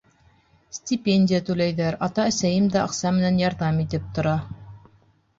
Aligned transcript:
Стипендия 0.75 1.41
түләйҙәр, 1.49 1.97
ата-әсәйем 2.07 2.69
дә 2.75 2.81
аҡса 2.85 3.11
менән 3.19 3.37
ярҙам 3.43 3.83
итеп 3.83 4.09
тора. 4.19 4.33